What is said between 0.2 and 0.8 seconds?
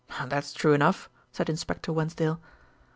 "That's true